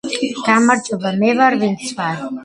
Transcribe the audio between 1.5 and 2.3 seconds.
ვინც ვარ.